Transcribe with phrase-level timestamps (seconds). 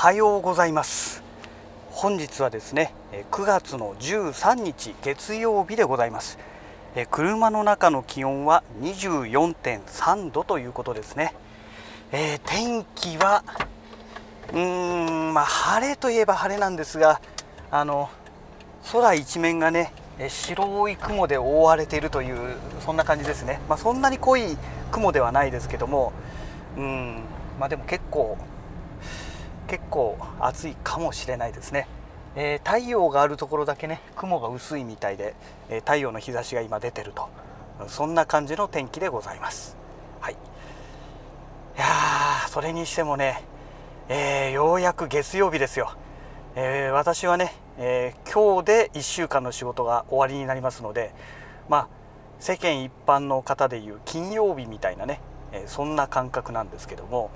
[0.00, 1.24] はようございます。
[1.90, 2.94] 本日はですね
[3.32, 6.38] 9月の13日月曜日でございます。
[7.10, 11.34] 車の中の気温は24.3度ということですね、
[12.12, 13.42] えー、天気は
[14.52, 17.20] うーんまあ、晴れといえば晴れなんですが
[17.72, 18.08] あの
[18.92, 19.92] 空一面がね
[20.28, 22.54] 白い雲で覆われているという
[22.86, 24.56] そんな感じですね、まあ、そんなに濃い
[24.92, 26.12] 雲ではないですけども
[26.76, 27.22] うん
[27.58, 28.38] まあでも結構
[29.68, 31.86] 結構暑いかもしれないですね、
[32.34, 35.34] えー、太陽があるところだけね雲が薄いみたいで、
[35.68, 37.28] えー、太陽の日差しが今出てると。
[37.86, 39.76] そんな感じの天気でございます。
[40.20, 40.34] はい。
[40.34, 40.36] い
[41.78, 41.86] や
[42.48, 43.44] それにしてもね、
[44.08, 45.92] えー、ようやく月曜日ですよ、
[46.56, 51.14] え私はね、え今日で1週間の仕事が終わりになりますので
[51.68, 51.88] まあ
[52.40, 55.20] 世間一般の方でいう金曜日みたいなね、
[55.52, 57.30] えそんな感覚なんですけども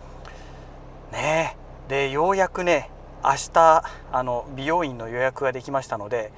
[1.12, 1.56] ね
[1.92, 2.88] でようやくね
[3.22, 6.32] 明日あの美容院の予約ができましたので、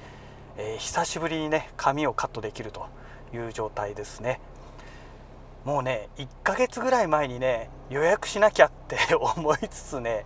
[0.57, 2.87] えー、久しぶりにね髪をカットできると
[3.33, 4.41] いう状態ですね。
[5.63, 10.25] もうね1ヶ月ぐらい前にね予約しなきゃって 思いつつね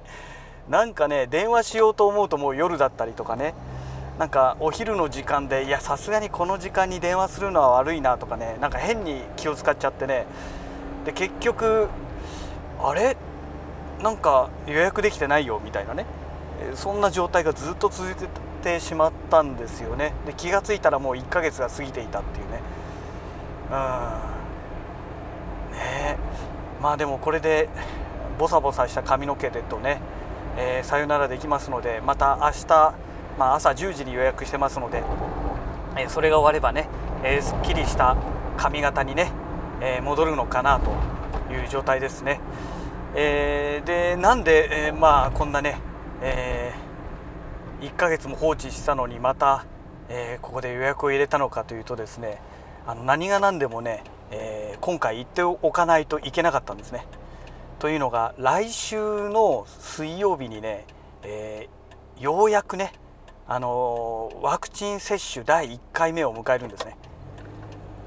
[0.68, 3.54] なんかね電話しようと思うともう夜だったりとかね
[4.18, 10.26] なんかお昼の時間でいやさすがにこの時間に電話するのは悪いなとかねなんか変に気を使っちゃってね。
[11.06, 11.88] で結局
[12.82, 13.16] あれ？
[14.02, 16.06] なんか予約できてないよみたいなね。
[16.76, 18.16] そんな状態がずっと続い
[18.62, 20.14] てしまったんですよね。
[20.26, 22.62] で気が付いたらもう1ヶ月が過ぎていたっていうね。
[23.72, 23.76] うん。
[25.78, 26.18] ね。
[26.82, 27.70] まあでもこれで
[28.38, 30.00] ボサボサした髪の毛でとね、
[30.58, 32.94] えー、さよならできますのでまた明日、
[33.38, 35.04] まあ、朝10時に予約してますので、
[35.98, 36.88] えー、それが終わればね、
[37.24, 38.16] えー、すっきりした
[38.58, 39.32] 髪型にね、
[39.82, 40.92] え戻るのかなと
[41.54, 42.42] いう状態ですね。
[43.22, 45.82] えー、でなんで、えー、まあこんなね、
[46.22, 49.66] えー、1ヶ月も放置したのにまた、
[50.08, 52.40] えー、ここで予約を入れたのかというとですね
[52.88, 57.06] あの何が何でもね、えー、今回言っておかないといけなかったんですね。
[57.80, 60.86] というのが来週の水曜日にね、
[61.24, 62.94] えー、ようやくね、
[63.50, 66.96] あのー、ワクチン接種第1回目を迎えるんですね。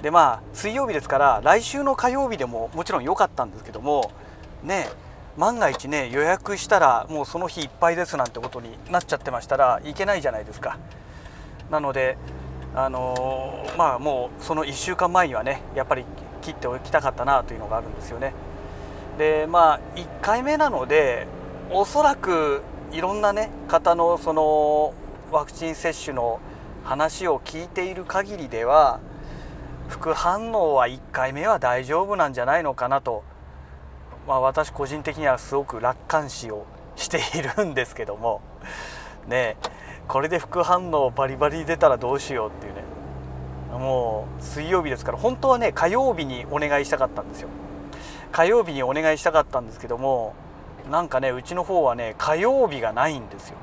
[0.01, 4.11] でまあ水曜日ですから来週の火曜日でももちろん良かったんですけども
[4.63, 4.89] ね
[5.37, 10.79] 万が一ね予約したらもうその日いっぱいですなんてことになっちゃってましたらいけないじゃないですか。
[11.71, 12.19] なので
[12.75, 16.05] あのー、まあもうその1週間前にはねやっぱり
[16.43, 18.35] 切っておきたかったなというのがあるんですよね。
[19.19, 21.27] でまあ1回目なので
[21.71, 24.95] おそらくいろんなね方のその
[25.31, 26.41] ワクチン接種の
[26.85, 29.01] 話を聞いている限りでは
[29.89, 33.25] 副反応は1回目は大丈夫なんじゃないのかなと
[34.27, 36.65] まあ、私個人的にはすごく楽観視を
[36.97, 38.41] しているんですけども
[39.27, 39.57] ね
[40.09, 42.83] これで副反応バリバリ出たらどうしようっていうね。
[43.73, 47.49] もう水曜日ですから本当はね火曜日にお願いしたかったんですよ。
[48.31, 50.35] 火曜日にお願いしたかったんですけども
[50.91, 53.57] なんかねうちの方はね火曜日がないんですよ。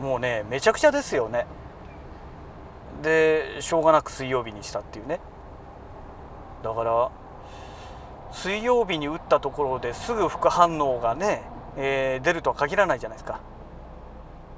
[0.00, 1.46] もうねめちゃくちゃですよね。
[3.02, 5.20] でしょうがなく水曜日にしたっていうね。
[6.64, 7.10] だから
[8.32, 11.42] 水曜日に打ったところですぐ副反応がね、
[11.76, 13.40] えー、出るとは限らないじゃないですか。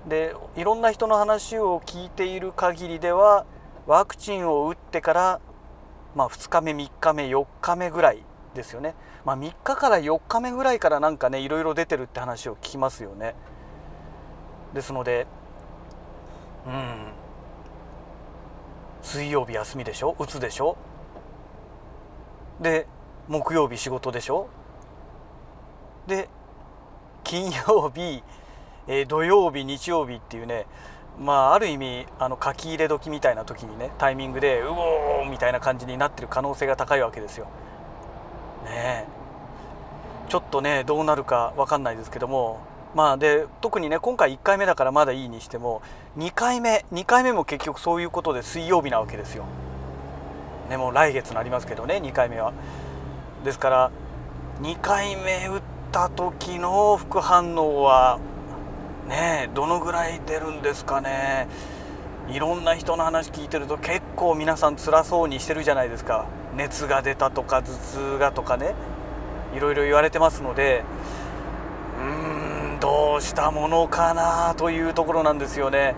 [0.09, 3.47] でいろんな人の話を聞いている限りでは
[3.87, 5.41] ワクチンを打ってから、
[6.15, 8.23] まあ、2日目3日目4日目ぐらい
[8.55, 13.35] ですよね、まあ、3日から4日目ぐらいからなんかねいろいろ出てるって話を聞きますよね。
[14.75, 15.27] ですので
[16.67, 17.13] うん。
[19.03, 20.15] 水曜日休みでしょ？
[20.19, 20.77] 打つでしょ？
[22.61, 22.87] で
[23.29, 24.49] 木曜日仕事でしょ？
[26.07, 26.29] で
[27.23, 28.23] 金曜日、
[28.87, 30.67] えー、土曜日日曜日っていうね
[31.19, 37.47] まあある意味あの書き入れ時みたいな時にねタイミングでうおーみたいな感じになってる可能性が高いわけですよ。
[38.65, 39.25] ねえ
[40.29, 42.61] ちょっとねどうなるか分かんないですけども
[42.95, 45.81] まあで特にね今回1回目だからまだいいにしても
[46.19, 49.45] 2回目2回目も結局そういうことで水曜日なわけですよ。
[50.69, 52.53] ねもう来月になりますけどね2回目は。
[53.45, 53.91] ですから
[54.63, 55.63] 2回目打っ
[55.93, 58.19] た時の副反応は
[59.07, 61.47] ねどのぐらい出るんですかね。
[62.27, 66.25] いろんな人の話聞いてると結構皆さん辛そうにしてるじゃないですか。
[66.57, 68.75] 熱が出たとか頭痛がとかね。
[69.55, 70.83] いろいろ言われてますので
[72.01, 75.95] うーんどうしたものかなというところなんですよね。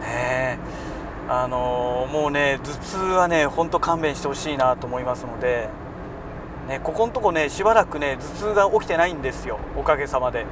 [0.00, 0.91] ねえ。
[1.28, 5.68] あのもうね頭痛はねほんと勘弁してほしいなと思いますので、
[6.68, 10.46] ね、ここのとこねしばらくね頭痛が起きてないんですよおかげさまで。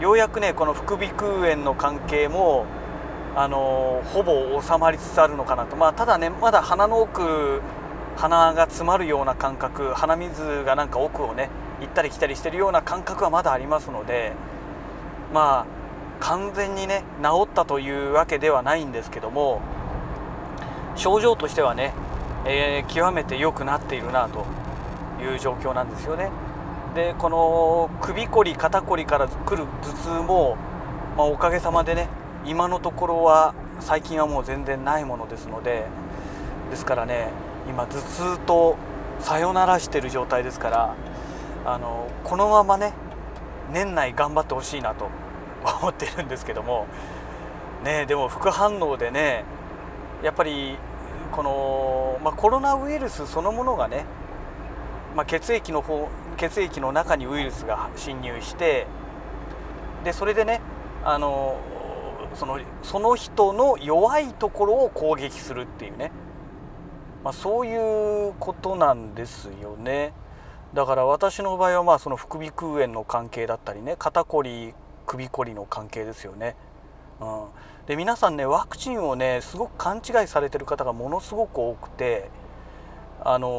[0.00, 2.66] ようやくねこの副鼻腔炎の関係も
[3.34, 7.62] あのほぼ収まりつつあるのかなと、まあ、ただねまだ鼻の奥
[8.16, 11.48] 鼻が詰まるような感覚鼻水がなんか奥をね
[11.80, 14.32] 行ったり来たりしてるような感覚はまだありますので
[15.32, 15.66] まあ
[16.20, 19.60] 完全にね治ったというわけではないんですけども
[20.96, 21.92] 症状としてはね、
[22.46, 24.46] えー、極めて良くなっているなと
[25.22, 26.30] いう状況なんですよね。
[26.94, 30.56] でこの首こり肩こりから来る頭痛も、
[31.16, 32.08] まあ、おかげさまでね
[32.46, 35.84] 今のところは最近はもう全然ないものですので
[36.70, 37.28] ですからね
[37.68, 38.76] 今頭痛と
[39.20, 40.96] さよならしてる状態ですから
[41.66, 42.94] あのこのままね
[43.72, 45.10] 年内頑張ってほしいなと
[45.82, 46.86] 思ってるんですけども
[47.84, 49.44] ねでも副反応でね
[50.22, 50.78] やっぱり
[51.36, 54.06] この、まあ、コロナウイルスそのものがね、
[55.14, 58.86] まあ、血液の方血液の中にウイルスが侵入して
[60.02, 60.62] でそれでね
[61.04, 61.60] あの
[62.34, 66.10] そのその人の弱いところを攻撃するっていうね、
[67.22, 70.14] まあ、そういうことなんですよね。
[70.74, 74.74] だから私の場合はまあその副鼻腔炎の関係だったりね肩こり
[75.06, 76.56] 首こりの関係ですよね。
[77.20, 77.44] うん、
[77.86, 82.28] で皆さんねワクチンをねすごく勘違いされてる方がものすごく多くて
[83.20, 83.50] あのー、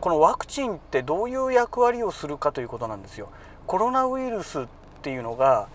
[0.06, 3.28] のワクチンってどういう役割をするかということなんですよ。
[3.66, 4.66] コロナウイルスっ
[5.02, 5.68] ていうのが、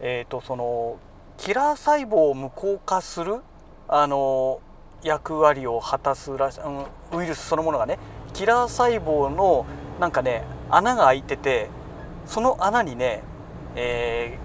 [0.00, 0.98] えーと、その
[1.38, 3.40] キラー細胞を無効化する、
[3.88, 7.98] あのー、役割を果たすらし、うん、ウイルスそのものがね
[8.32, 9.66] キラー細胞の
[9.98, 11.68] なんかね穴が開いてて
[12.26, 13.22] その穴にね
[13.76, 14.38] え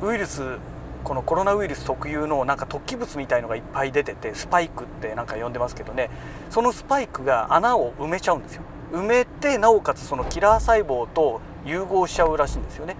[0.00, 0.58] ー、ウイルス
[1.04, 6.10] このコロナウイルス特有のなんか突起物みたいのがいっぱい出ててスパイクってなんか呼んでますけどね。
[6.50, 8.62] そのスパイクが穴を埋めちゃうんですよ。
[8.92, 12.96] 埋めてなおかつそのキラー細胞と融合しちゃうらしいんですよね。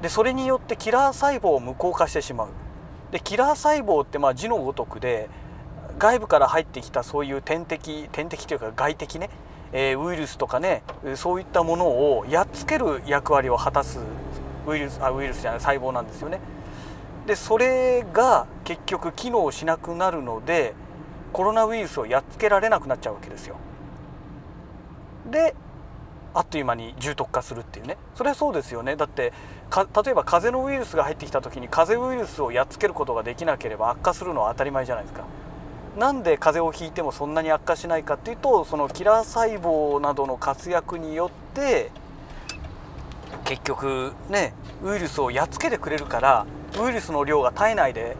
[0.00, 2.48] でそれによってキラー細胞を無効化してしまう。
[3.10, 5.28] でキラー細胞ってまあ字のごとくで
[5.98, 9.28] 外部から入ってきたそういう天敵天敵というか外敵ね、
[9.72, 10.82] えー、ウイルスとかね
[11.16, 13.98] そういったものをやっつける役割を果たす
[14.66, 16.40] ウイルスあウイルスじゃない細胞なんですよね。
[17.26, 20.74] でそれが結局機能しなくなるので
[21.32, 23.56] コロナウイルスをやっつけられなくなっちゃうわけですよ。
[25.30, 25.54] で
[26.34, 29.32] あっという間に重篤化するっていうねそれはそうですよねだって
[29.70, 35.24] 例えば風邪のウイルスが入ってきた時に風邪ウイルスをやっつけることができなければ悪化するのは当たり前じゃないですか。
[35.98, 41.90] なんで風邪をひいてもそんなに悪化しないかっていうとそのキラー細胞などの活躍によって
[43.44, 46.46] 結局ねウイルスをやっつけてくれるから
[46.80, 48.16] ウイルスの量が体内で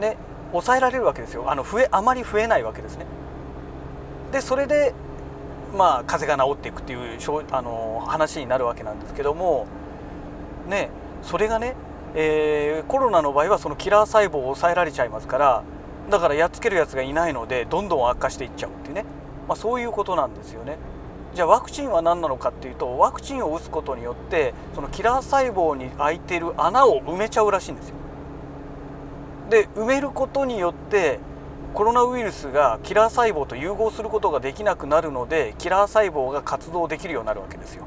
[0.00, 0.16] ね
[0.50, 3.06] 抑えられるわけですよあの増えあまり増えないわけですね。
[4.32, 4.94] でそれで
[5.76, 7.18] まあ風邪が治っていくっていう
[7.50, 9.66] あの話になるわけなんですけども
[10.68, 10.90] ね
[11.22, 11.74] それがね、
[12.14, 15.62] えー、コロナの場合はそのキラー細胞を抑えられちゃいますから
[16.10, 19.04] だからやっつけるやつがいないのでどんどん悪化していっちゃうっていうね、
[19.46, 20.76] まあ、そういうことなんですよね。
[21.34, 27.94] じゃあワクチンは何なのかっていうとワクチンを打つことによってそのキラー細胞に開いてる穴を埋めちゃうらしいんですよ。
[29.48, 31.18] で埋めることによって
[31.74, 37.84] コロナウイルスがキラー細胞と融合することができなくなるのでキラー細胞が活動できるようになるわけですよ。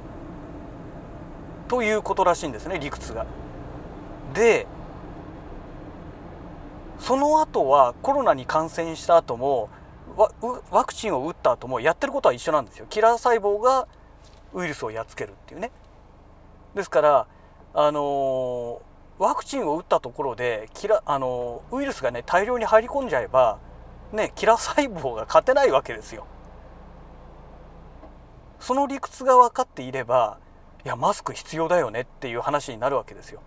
[1.68, 3.26] ということらしいんですね理屈が。
[4.34, 4.68] で
[7.00, 9.70] その後はコロナに感染した後も
[10.16, 12.86] ワクチンを打った後もやってることは一緒なんですよ。
[12.90, 13.88] キラー細胞が
[14.54, 15.72] ウイルスをやっつけるっていうね。
[16.76, 17.28] ですから
[17.74, 18.80] あのー、
[19.18, 23.60] ワクチンを打ったところでキラ、あのー、ウイルスがね大量に入り込んじゃえば
[24.12, 26.26] ねキラー細胞が勝てないわけですよ。
[28.60, 30.38] その理屈が分かっていれば
[30.86, 33.42] いやマスク必要だよねっていう話になるわけですよ。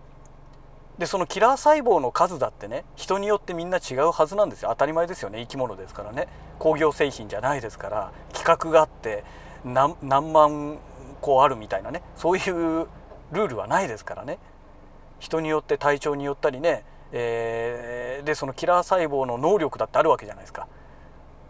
[0.97, 4.69] でそのキラー細胞の数だってね人によってみんな違うはずなんですよ。
[4.69, 5.39] 当たり前ですよね。
[5.41, 6.27] 生き物ですからね。
[6.59, 8.11] 工業製品じゃないですから。
[8.33, 9.23] 規格があって
[9.63, 9.95] 何
[10.33, 10.79] 万
[11.21, 12.01] 個あるみたいなね。
[12.15, 12.87] そういう
[13.31, 14.39] ルールはないですからね。
[15.19, 20.67] 人によって体調によったりね、えー、でそのキラー細胞の能力だってあるわけじゃないですか。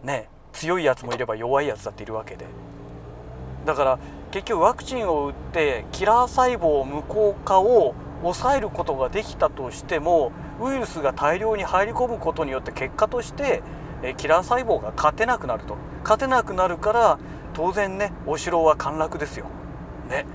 [0.02, 0.28] ね。
[0.52, 2.44] 強いやつもいれば弱いやつだっているわけで。
[3.64, 3.98] だから
[4.30, 13.62] 結局ワクチンを打ってキラー細胞無効化を抑えることができたとしてもウイルスが大量に入り込むことによって結果として
[14.16, 15.76] キラー細胞が勝てなくなると。
[16.02, 17.18] 勝てなくなるから
[17.54, 19.46] 当然ねお城は陥落ですよ。
[20.08, 20.26] ね。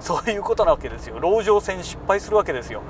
[0.00, 1.16] そういうことなわけですよ。
[1.16, 2.82] 籠城戦失敗するわけですよ。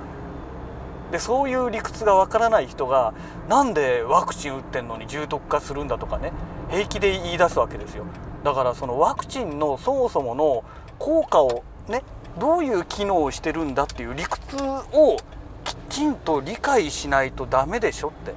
[1.11, 3.13] でそういう理屈がわからない人が
[3.49, 6.33] なんでワクチン打ってんのに重篤化するんだとかね
[6.71, 8.05] 平気で言い出すわけですよ。
[8.45, 10.65] だからそのワクチンのそもそもの
[10.99, 12.03] 効果をね
[12.39, 15.19] どういう機能をしてるんだっていう理屈を
[15.65, 18.35] きちんと理解しないとダメでしょって。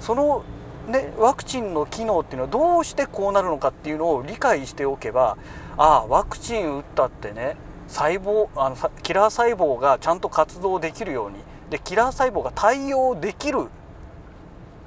[0.00, 0.42] その、
[0.88, 5.36] ね、ワクチンの機能っていうのはどうしてこうなるのかっていうのを理解しておけば
[5.76, 7.56] ああワクチン打ったってね
[7.86, 11.36] 細胞あのキラー細胞がちゃんと活動できるように。
[11.70, 13.68] でキラー細胞が対応できる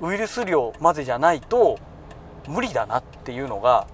[0.01, 1.79] ウイルス量までじゃないと
[2.47, 3.87] 無理だなっていうのが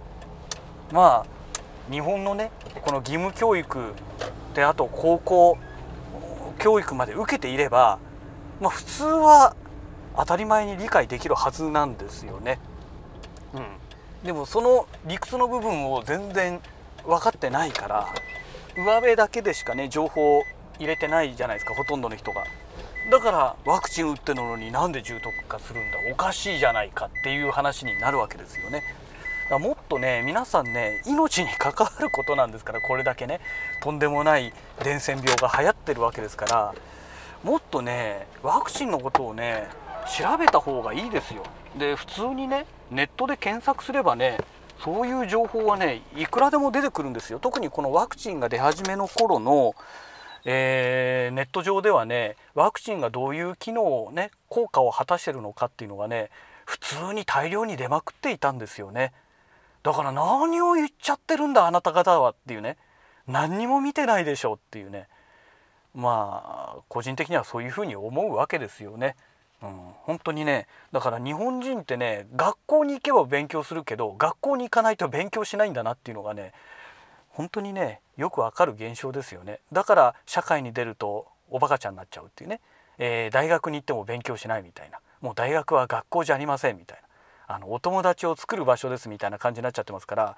[0.91, 2.51] まあ日本のね
[2.81, 3.93] この義務教育
[4.53, 5.57] であと高校
[6.59, 7.99] 教育まで受けていれば、
[8.59, 9.55] まあ、普通は
[10.15, 12.59] 当たり前に理解できるはずなんですよね。
[13.53, 16.59] うん、でもその理屈の部分を全然
[17.05, 18.07] 分かってないから
[18.77, 20.43] 上辺だけでしかね情報を
[20.79, 22.43] 入れてないじゃないですかほとんどの人が。
[23.09, 28.83] だからワクチン打ってるのになんで重篤化するんだおかしいじゃないかっていう話になるわけですよね。
[29.91, 33.41] とね皆さんね命に関わることなんですからこれだけね
[33.83, 36.73] とんでもない伝染病が流行ってるわけですから
[37.43, 39.67] もっとねワクチンのことをね
[40.17, 41.43] 調べた方がいいですよ。
[41.77, 44.37] で普通にねネットで検索すればね
[44.83, 47.39] そういう情報はねいくらでも出てくるんですよ。
[47.39, 49.73] 特にこのワクチンが出始めの頃の
[50.43, 56.31] えー、ネット上ではねワクチンがどういう機能をね効果を果たしてるのかっていうのがね
[56.65, 59.13] 普通に大量に出まくっていたんですよね
[59.83, 62.77] だから何を言っちゃってるんだあなた方はっていうね。
[63.27, 65.07] 何にも見てないでしょうっていうね。
[65.93, 69.15] まあ個人的にはそういうふうに思うわけですよね。
[69.61, 69.69] うん、
[70.03, 70.67] 本当にね。
[70.91, 76.53] だから日本人ってね学校に行けば勉強するけど学校に行かないと勉強しないんだなっていうのがね
[77.29, 79.59] 本当にねよくわかる現象ですよね。
[79.71, 82.61] だから社会に出るとおバカちゃんになっちゃうっていうね、
[82.97, 84.99] えー、大学に行っても勉強しないみたいな。
[85.21, 87.07] もう大学は学校じゃありませんみたいな。
[87.55, 90.37] あのお友達を作る場所ですみたいな感じになっちゃってますから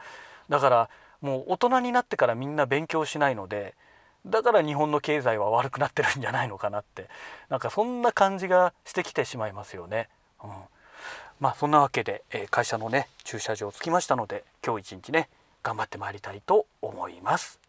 [0.50, 0.90] だから
[1.22, 3.76] もう大人になってからみんな勉強しないので
[4.26, 7.10] だから日本の経済は悪くなってるんじゃないのかなって
[7.50, 10.10] なんかそんな感じがしてきてしまいますよね。
[10.44, 10.50] うん、
[11.40, 15.30] まあそんなわけで、えー、会社のね駐車場着きましたので今日一日ね
[15.62, 17.60] 頑張ってまいりたいと思います。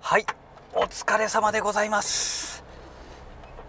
[0.00, 0.26] はい。
[0.74, 2.67] お疲れ様でございます。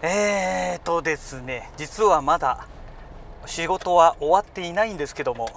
[0.02, 2.68] えーとですね実はまだ
[3.46, 5.50] 仕事は終わっていないんですけども、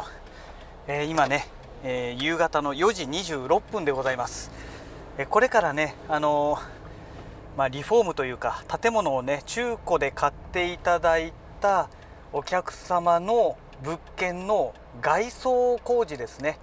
[0.88, 1.46] えー、今ね、
[1.84, 4.50] えー、夕方の4時26分でございます、
[5.16, 6.58] えー、これからねあの
[7.56, 11.90] まあ、リフォームというか建物をね中古で買っていただいた
[12.32, 16.58] お客様の物件の外装工事ですね、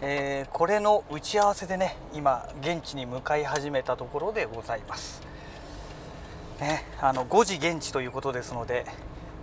[0.00, 5.20] え、これの打ち合わせでね今現地に向かい始めたところでございます、
[6.60, 8.86] ね、あの5時現地ということですので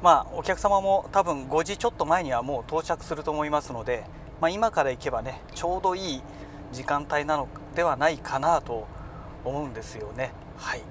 [0.01, 4.03] まあお客様も多分5時ちょっと前にはもう到着すると思いますので、
[4.39, 6.21] まあ、今から行けばねちょうどいい
[6.71, 8.87] 時間帯なのではないかなと
[9.43, 10.31] 思うんですよね。
[10.57, 10.79] はい。
[10.79, 10.83] い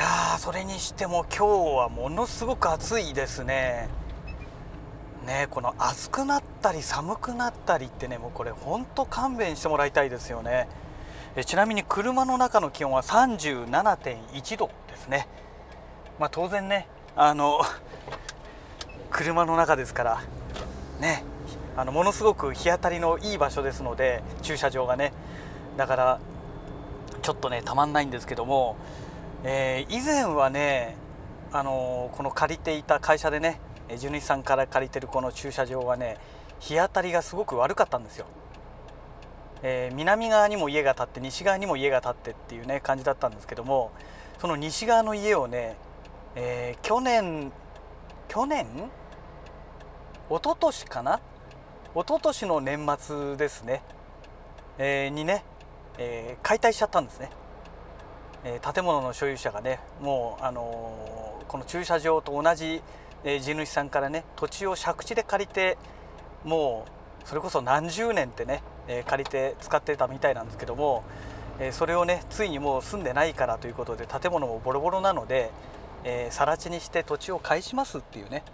[0.00, 3.88] やそれにしても今日はものすごく暑いですね。
[5.26, 10.68] ねこの暑くなったり寒くなったりってねもうこれほんと勘弁してもらいたいですよね。
[11.38, 15.28] えちなみに車の中の気温は37.1度ですね。
[16.18, 17.60] まあ、当然ねあの
[19.10, 20.20] 車の中ですから
[20.98, 21.22] ね
[21.76, 25.12] あのものすごく日当たりのいい場所ですので駐車場がね
[25.76, 26.18] だから
[27.22, 28.74] ちょっとねたまんないんですけども、
[29.44, 30.96] えー、以前はね
[31.52, 33.60] あのこの借りていた会社でね
[33.96, 36.16] 地主さんから借りてるこの駐車場はね
[36.58, 38.26] 日当たりがすごく悪かったんですよ、
[39.62, 43.92] えー、南側にも家が建って西側にも家が建ってっていうね感じだったんですけども
[44.40, 45.76] その西側の家をね、
[46.34, 47.52] えー、去年
[48.28, 48.66] 去年？
[50.30, 51.20] 一昨年かな？
[51.94, 53.82] 一昨年の年末ですね、
[54.76, 55.42] えー、にね、
[55.96, 57.30] えー、解体しちゃったんですね、
[58.44, 62.82] えー、建物の所有者がねもう、あのこの駐車場と同じ
[63.24, 65.76] え地主さんからね土地を借地で借りて
[66.44, 66.90] もう
[67.28, 71.04] それこそ何十年ってね、え借りて使ってたみたいなんですけども、
[71.60, 75.50] えそれをねついにもう住んでないからということで建物もボロボロなので、
[76.04, 78.44] えー、更地にして土地を返しますっていうね、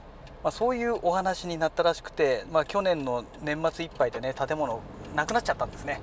[0.42, 4.80] まあ、そういうお話になったらしくて、まあ、去年の年末いっぱいでね建物
[5.14, 6.00] なくなっちゃったんですね。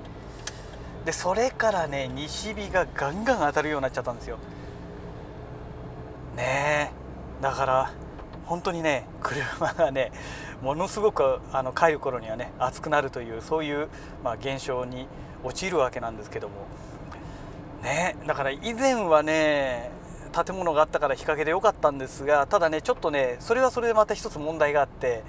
[1.04, 4.38] でそれからね西日がガンガン当たるようになっちゃったんですよ。
[6.36, 6.90] ね
[7.40, 7.92] えだから
[8.52, 10.12] 本当にね車がね
[10.60, 13.88] ものすごくあの帰る頃にはね暑くなるというそういう、
[14.22, 15.06] まあ、現象に
[15.42, 16.66] 陥るわけなんですけども。
[17.82, 19.90] ねだから以前はね
[20.32, 25.24] 建物があったから日陰で良かったんですがただねちょっとねそれはそれでまた一つ問題があって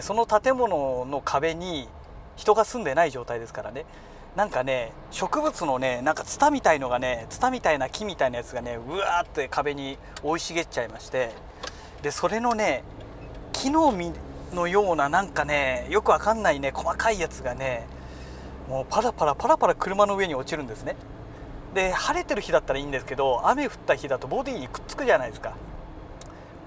[0.00, 1.88] その建物の壁に
[2.36, 3.86] 人が住んでない状態ですからね。
[4.36, 11.32] なんかね植物のねなんかツタみたいのがねツタみたいな木みたいなやつがねうわーって壁に生い茂っちゃいまして。
[12.02, 12.84] でそれのね
[13.52, 14.12] 木の実
[14.54, 17.86] のようななんかねよくわかんないね細かいやつがね
[18.68, 20.96] もうパラパラパラパラ車の上に落ちるんですね。
[21.74, 25.54] で晴れてる日だったらいいんですけど雨降った日だとボディにくっつくじゃないですか。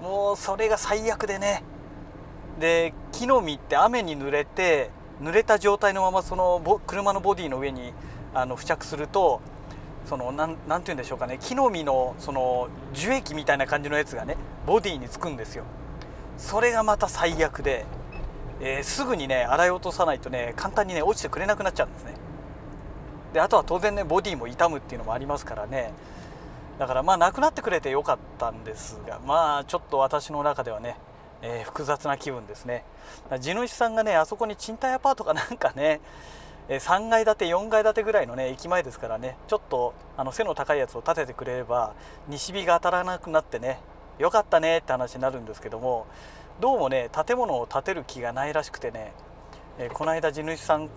[0.00, 1.62] もうそれが最悪でね。
[2.58, 4.90] で木の実って雨に濡れて
[5.22, 7.94] 濡れた状態のままその車のボディの上に
[8.34, 9.40] あの付着すると
[10.06, 11.38] そのなんなて言うんでしょうかね。
[11.40, 15.64] 木の実のその樹液みたいな感じのやつがねボディにつくんですよ。
[16.38, 17.86] それがまた最悪で、
[18.60, 22.14] えー、すぐにね洗い落とさないとね簡単にね落ちてくれなくなっちゃうんですね。
[23.32, 25.92] であとは当然ねボディも傷むっていうのもありますからね。
[26.78, 30.96] だからまあなくなってくれてよかったんですがまあちょっと私の中ではね、
[31.42, 32.84] えー、複雑な気分ですね。
[33.40, 36.00] 地主さんがねあそこに賃貸アパートかなんかね
[36.68, 41.94] 3階建て4階建てぐらいのね駅前ですからねちょっとあの背の高いやつを建ててくれれば
[42.28, 43.80] 西日が当たらなくなってね
[44.18, 46.06] よかったねって話になるんですけども
[46.60, 49.12] どうもね建物を建てる気がないらしくてね、
[49.78, 50.88] えー、この間地主さん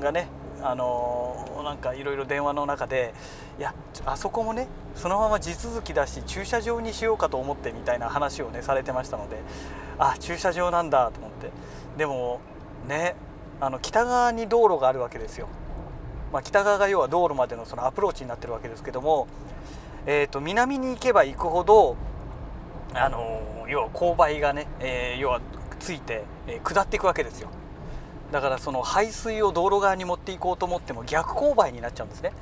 [0.00, 0.28] がね
[0.62, 3.14] あのー、なんかいろいろ電話の中で
[3.58, 9.38] いやあそこもねそのまま地続きだし駐車場にしようかと思ってみたいな話をねされてましたので
[9.98, 11.50] あ駐車場なんだと思って。
[11.96, 12.40] でも
[12.86, 13.14] ね
[13.60, 15.48] あの北側に道路があるわけですよ、
[16.32, 19.28] まあ、北側が要は道路までのそのアプローチになってるわけですけども、
[20.06, 21.96] えー、と南に行けば行くほど
[22.94, 25.40] あの要は勾配がね、えー、要は
[25.78, 27.48] ついて、えー、下っていくわけですよ。
[28.32, 32.32] だからその排水を道路側に持っていこうと思っても逆勾配になっちゃうんですね。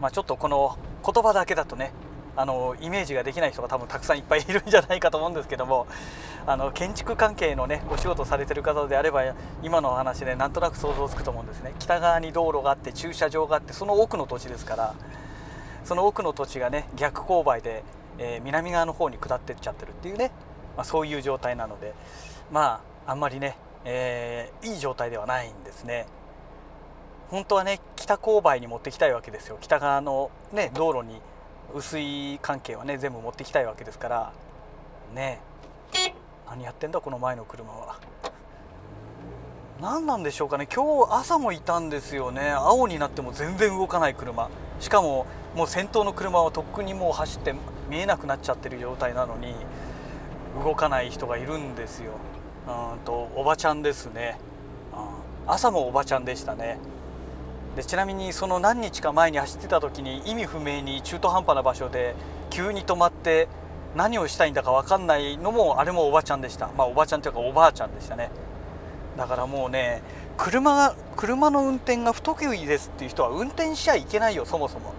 [0.00, 1.92] まあ、ちょっとこの言葉だけだとね
[2.34, 5.86] あのイメージができない人が多分たくさんいっぱいいるんじゃないかと思うんですけども
[6.46, 14.94] あの建築関係のねお仕事されてる方であれば今のお話でなんとなく想像つくと思うんですね北側に道路があって駐車場があってその奥の土地ですから
[15.84, 17.84] その奥の土地がね逆勾配で、
[18.18, 20.30] えー、南側の方に下ってっちゃってるっていうね、
[20.76, 21.94] まあ、そういう状態なので
[22.50, 26.06] まああんまりね、えー、いい状態ではないんですね。
[27.30, 31.18] 本当はね北勾配に持ってきたいわけですよ北側のね道路に
[31.74, 34.32] 薄い関係はね全部持ってきたいわけですから。
[35.14, 35.40] ね
[36.48, 37.96] 何やってんだこの前の車は。
[39.80, 40.68] 何なんでしょうかね。
[40.72, 42.50] 今日朝もいたんですよね。
[42.50, 44.48] 青になっても全然動かない車。
[44.80, 47.54] しかももう先頭の車はとっくにもう走って
[47.88, 49.54] 見えなくなっちゃってる状態なのに
[50.62, 52.12] 動かない人がいるんですよ。
[52.68, 54.38] うんとおばちゃんですね、
[54.92, 56.78] うん、朝もおばちゃんでしたね。
[57.76, 62.14] でちなみにその何日か前に走ってた時に意味不明に中途半端な場所で
[62.50, 63.48] 急に止まって
[63.96, 66.68] 何をしたいんだか分かんないのもあれもおばちゃんでした。
[66.76, 68.30] まあおばちゃんというかおばあちゃんでしたね。
[69.16, 70.02] だからもうね
[70.36, 74.94] 車が車の運転が不得意ですっていう人は運転しちゃいけないよそもそも。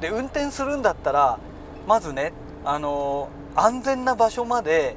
[0.00, 1.38] で運転するんだったら
[1.86, 2.32] まずね
[2.64, 4.96] あの安全な場所まで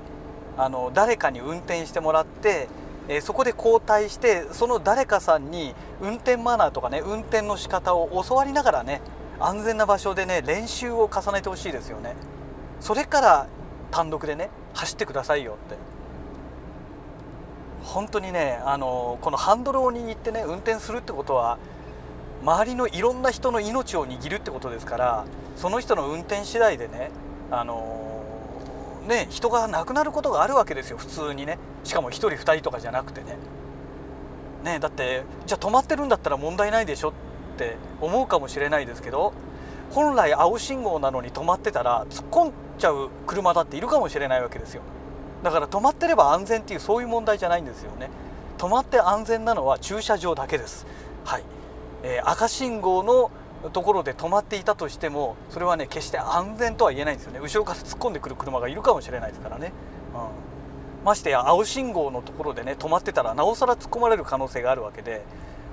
[0.58, 2.68] あの誰かに運転してもらって
[3.10, 9.02] え、そこで交代してその誰かさんに運転マナーとかね運転の仕方を教わりながらね
[9.40, 12.16] 安全な場所でね練習を重ねてほしいですよね。
[12.80, 13.48] それから
[13.92, 15.76] 単独でね走ってくださいよって。
[17.84, 21.58] 本当にねあのこのハンドルを握ってね運転するってことは
[22.42, 25.26] 周りのいろんな人の命を握るってことですから
[25.58, 27.12] その人の運転次第でね
[27.52, 28.13] あの
[29.08, 31.58] ね人が亡くなることがあるわけですよ普通にね。
[31.84, 33.38] しかも1人2人とかじゃなくてね。
[34.64, 37.14] ねだってじゃあ止まってるんだったら問題ないでしょっ
[37.58, 39.34] て思うかもしれないですけど
[39.92, 44.82] 本来青信号なのに止まってたら突っ込んじゃう車だっているかもしれないわけですよ。
[45.44, 48.10] だから止まってれば安全っていうそういう問題じゃないんですよね。
[48.58, 50.88] 止まって安全なのは駐車場だけです。
[51.26, 51.44] はい、
[52.04, 53.30] えー、赤信号の
[53.72, 57.40] ところで止まっていたとしてもそれはね決して安全とは言えないんですよね。
[57.40, 59.72] 後ろから突っ込んでくる車がいるかもしれないですからね、
[60.14, 65.24] うん、ましてや青信号のところでね止まってたらなおさら突っ込まれる可能性があるわけで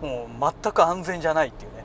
[0.01, 1.85] もう全く安全じゃないっていうね、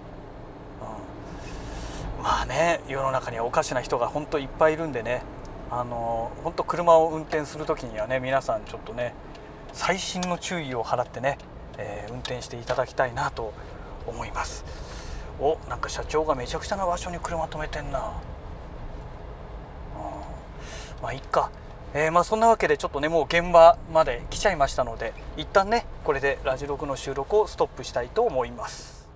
[2.18, 5.24] うん、まあね世の中にはおかしな人が本当いっぱいいるんでね。
[5.72, 9.14] あの本当車を運転する時にはね皆さんちょっとね
[9.74, 11.40] 細心の注意を払ってね、
[11.78, 13.52] えー、運転していただきたいなと
[14.08, 14.64] 思います。
[15.40, 18.04] おなんか社長がめちゃくちゃな場所に車止めてんな、うん、
[21.04, 21.52] まあいっか。
[21.94, 29.08] えー、まあそんなわけでちょっとねもう現場まで来ちゃいましたので一旦ねこれでラジログの収録をストップしたいと思います。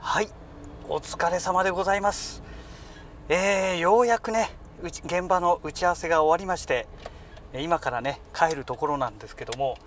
[0.00, 0.28] はい。
[0.88, 2.42] お疲れ様でございます。
[3.28, 4.50] えー、ようやくね
[4.82, 6.88] 現場の打ち合わせが終わりまして
[7.54, 9.78] 今からね帰るところなんですけども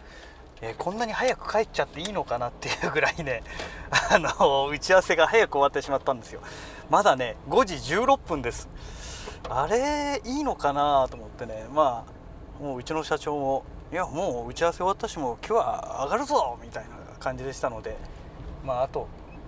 [0.61, 3.43] え、こんなに早く帰っちゃっていいのかなっていうぐらいね
[4.11, 6.41] あの打ち合わせが早く終わってしまったんですよ。
[6.89, 8.69] まだね5時16分です。
[9.49, 11.65] あれいいのかなと思ってね。
[11.71, 12.05] ま
[12.59, 16.89] あもううちの社長もいやもう打ち合わせ終わったしもう今日は上がるぞみたいな
[17.19, 17.97] 感じでしたので。
[18.63, 19.07] まああと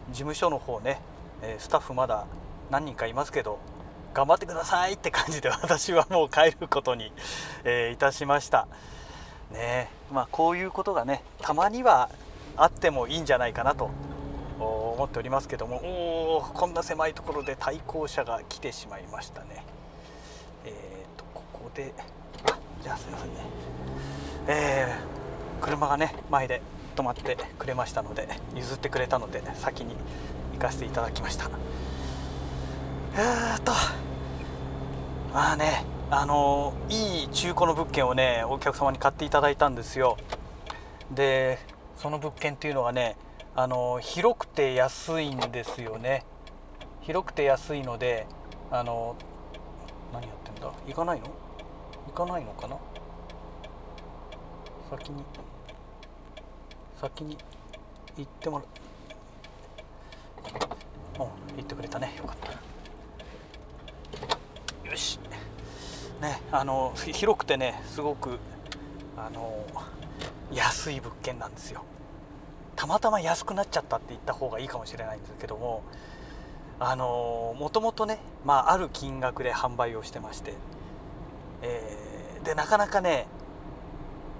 [0.09, 0.99] 事務所の方ね
[1.41, 2.25] えスタッフまだ
[2.69, 3.59] 何人かいますけど
[4.13, 7.11] 頑張ってくださいって感じで私はもう帰ることに、
[7.65, 8.69] え、いたしました。
[9.51, 9.89] ね。
[10.11, 12.09] まあこういうことがねたまには
[12.57, 13.89] あってもいいんじゃないかなと
[14.59, 19.63] 思っておりますけどもおおこんな狭いところで対向車が来てしまいましたね。
[20.65, 21.93] えっ、ー、とここで
[22.49, 23.35] あじゃあすいませんね。
[24.47, 26.61] えー、車がね前で
[26.95, 29.95] 止まってくれましたので譲ってくれたので先に
[30.53, 31.49] 行かせていただきました。
[33.15, 33.71] えーっと
[35.33, 40.17] まあねあのいい中古の物件をねお客様に買っていただいたんですよ。
[41.11, 41.59] で
[41.97, 43.17] その物件っていうのはね
[43.55, 46.23] あの広くて安いんですよね。
[47.01, 48.27] 広くて安いので
[48.71, 49.15] あの
[50.13, 50.71] 何やってんだ？
[50.87, 51.27] 行かないの？
[52.07, 52.77] 行かないのかな？
[54.89, 55.23] 先に
[57.01, 57.37] 先に
[58.17, 58.67] 行ってもらう。
[61.23, 62.13] うん行ってくれたね。
[62.17, 62.37] よかっ
[64.83, 64.89] た。
[64.89, 65.19] よし。
[66.21, 68.39] ねあの広くてねすごく
[69.17, 69.65] あの
[70.51, 71.83] 安い物件なんですよ。
[72.75, 75.83] たまたま安くなっちゃったって言った方がいいかもしれないんですけども
[76.79, 80.53] あのもともとね、まあ、ある金額で販売をしてまして、
[81.61, 83.27] えー、でなかなかね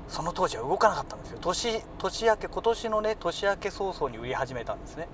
[0.10, 1.40] その当時は動かなかったんですよ。
[1.42, 5.08] 年年明け今年のね年明け早々に売り始めたんですね。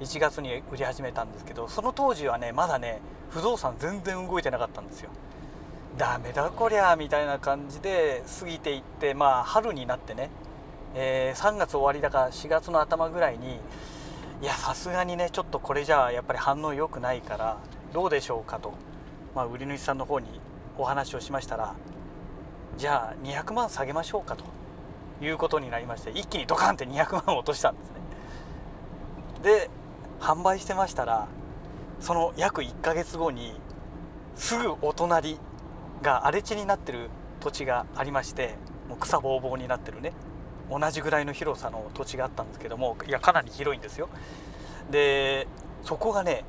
[0.00, 3.00] 1月に売り始めたんですけどその当時はねまだね
[3.30, 5.10] 不動産全然動いてなかったんですよ。
[6.00, 10.30] ダメだこりゃみたいな感じで過ぎていってまあ春になってね、
[10.94, 13.60] えー、3月終わりだから4月の頭ぐらいに
[14.40, 17.58] いやさすがにねちょっとこれじゃあやっぱり反応良くないから
[17.92, 18.72] どうでしょうかと、
[19.34, 20.40] まあ、売り主さんの方に
[20.78, 21.74] お話をしましたら
[22.78, 24.44] じゃあ200万下げましょうかと。
[25.22, 27.94] いうことになりまして一気にドカンって200万落としたんですね。
[29.42, 29.70] で
[30.18, 31.28] 販売してましたら
[32.00, 33.60] その約1ヶ月後に
[34.34, 35.38] すぐお隣
[36.02, 37.10] が荒れ地になってる
[37.40, 38.56] 土地がありまして
[38.88, 40.12] もう草ぼうぼうになってるね。
[40.70, 44.08] 同じぐらいの広さの土地があったんですけどもいやかなり広いんですよ。
[44.90, 45.48] で
[45.82, 46.44] そこがね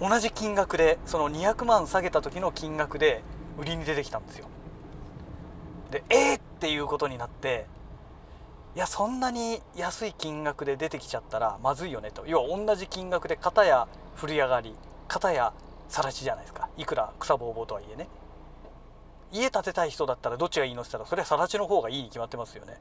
[0.00, 3.22] 同じ金額でその200万下げた時の金額で
[3.58, 4.46] 売りに出てきたんですよ。
[5.90, 7.66] でえー、っていうことになって
[8.74, 12.24] いやそんなに安い金額で出てきちゃったらまずいよねと。
[12.26, 14.74] 要は同じ金額で片や振り上がり
[15.08, 15.52] 片や
[15.88, 18.08] 更地じゃないですかいくら草ぼうぼうとはいえね
[19.32, 22.80] 家建てたい人だったらどっちがいいのって言ったらそれは更地の方がいいに決まってますよね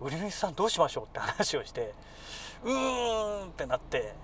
[0.00, 1.94] 売り主さんどうしましょうって話をして
[2.64, 4.14] うーんってなって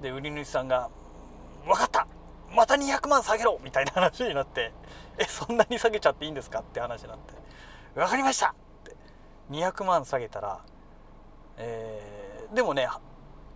[0.00, 0.88] で売り主さんが
[1.64, 2.06] 「分かった
[2.54, 4.72] また200万下げろ!」みたいな話になって
[5.18, 7.34] 「えそんなに下げちゃっていいんですか?」って話になって
[7.94, 8.96] 「分かりました!」って
[9.50, 10.60] 200万下げたら、
[11.56, 12.88] えー、でもね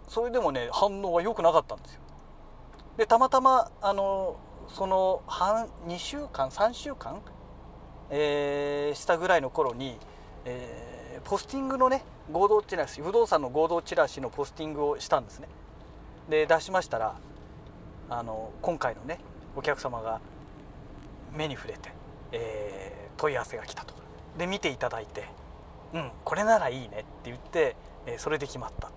[0.09, 1.99] それでもね反応は良くなかったんですよ。
[2.96, 4.37] でたまたまあの
[4.68, 7.20] その半2週間3週間、
[8.11, 9.96] えー、したぐらいの頃に、
[10.44, 15.48] えー、ポスティングのね合同チラシ不動産の合同チラシのポスティングをしたんですね。
[16.29, 17.16] で出しましたら
[18.09, 19.18] あの今回のね
[19.57, 20.20] お客様が
[21.35, 21.92] 目に触れて、
[22.33, 23.94] えー、問い合わせが来たと
[24.38, 25.24] で見ていただいて
[25.92, 27.76] 「うんこれならいいね」って言って、
[28.07, 28.88] えー、それで決まった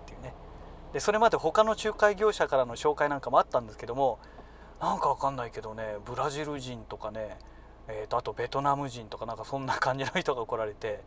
[0.94, 4.20] でそれまで他の仲介業者からの紹介なんかもあったんですけども
[4.80, 7.36] なんかわかんないけどねブラジル人とかね、
[7.88, 11.00] えー、とあとベトナム人とかなんかそんな感じの人が来られて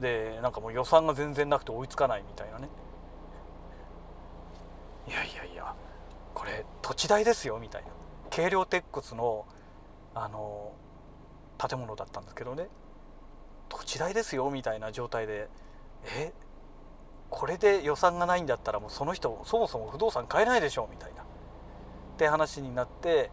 [0.00, 2.68] でなんかもう予算が全然なくて追いつかないみたいなね。
[5.06, 5.74] いやいやいや
[6.34, 7.88] これ土地代ですよみたいな。
[8.34, 9.46] 軽量鉄骨の
[10.16, 10.72] あの
[11.56, 12.66] 建物だったんですけどね。
[13.68, 15.48] 土地代ですよみたいな状態で
[16.16, 16.32] え
[17.30, 21.22] これで予算がないんだったらもうその人そもそも不動産買えないでしょみたいな。
[21.22, 23.30] って話になって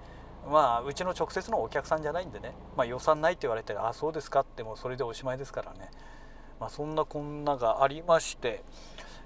[0.50, 5.92] まあうちの直接のお客さんじゃないんでね、まあ、予算ないって言われて「ああそうですか」ってもうそれでおしまいですからね、
[6.60, 8.64] まあ、そんなこんながありまして、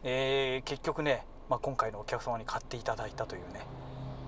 [0.04, 3.62] えー、結局ね、まあ、今回のお客様に買っていただいたというね、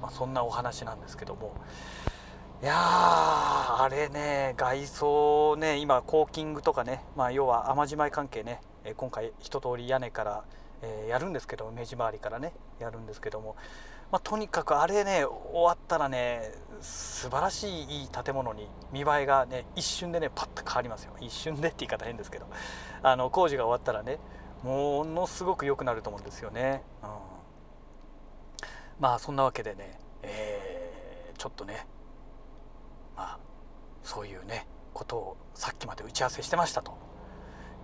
[0.02, 1.54] まあ、そんなお話なんですけども。
[2.60, 10.43] いやあれね外装ね今コーキングとかね、まあ、要は雨じまい関係ねえ今回一通り屋根から、
[10.82, 13.56] え、やるんですけど目地周りからねやるんですけども
[14.10, 21.13] まあ、とにかくあれね終わっったらね素晴らしいいい建物に見栄えがね一瞬でねパッと変わりますよ。
[21.21, 22.47] 一瞬でって言い方変ですけど
[23.02, 24.19] あの工事が終わったらね
[24.63, 27.10] ものすごく良くなると思うんですよね、うん、
[29.00, 31.86] まあそんなわけでね、えー、ちょっとね
[33.15, 33.39] まあ
[34.04, 37.07] そういうねことをさっきまで打ち合わせしてましたと。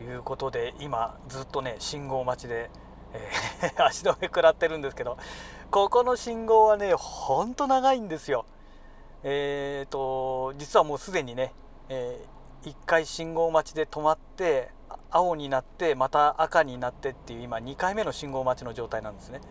[0.03, 2.69] いうことで今ずっとね信号待ちで、
[3.13, 5.17] えー、 足止め食らってるんですけど
[5.71, 8.45] ここの信号はねほんと長いんですよ。
[9.23, 11.53] えーと実はもうすでにね、
[11.87, 14.71] えー、1回信号待ちで止まって
[15.09, 19.41] 青になってまた赤になってっていう今2回目の信号待ちの状態なんですね。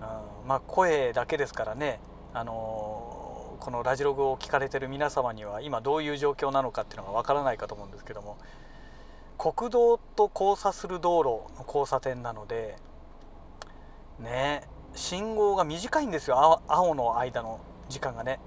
[0.00, 2.00] うん、まあ声だけですからね、
[2.34, 8.36] あのー、このラジログを聞かれてる皆様には今どういう状況なのかっていうのがわからないかと思うんですけども
[9.42, 12.76] 国道と交差する道路の交差点なので
[14.20, 14.62] ね
[14.94, 16.62] 信号が短いんですよ。
[16.68, 18.38] 青の間の時間がね。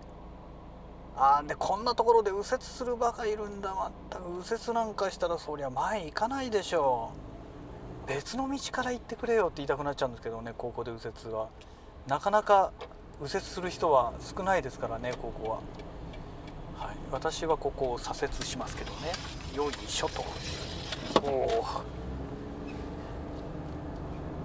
[1.17, 3.91] あでこんなところで右折するバカいるんだ。
[4.11, 7.11] 全く右折なんかしたらそりゃ前行かないでしょ
[8.05, 8.07] う。
[8.07, 11.49] 別の道から行ってくれよって言いたくなっちゃうんですけどねここで右折は。
[12.07, 12.71] なかなか
[13.19, 15.61] 右折する人は少ないですからねここ
[16.79, 19.11] は、はい、私はここを左折しますけどね。
[19.53, 20.23] よいしょと。